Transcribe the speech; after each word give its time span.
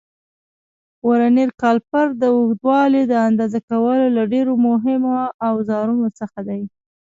ورنیر 1.07 1.49
کالیپر 1.61 2.07
د 2.21 2.23
اوږدوالي 2.35 3.03
د 3.07 3.13
اندازه 3.27 3.59
کولو 3.69 4.05
له 4.17 4.23
ډېرو 4.33 4.53
مهمو 4.67 5.13
اوزارونو 5.49 6.07
څخه 6.19 6.39
دی. 6.47 6.61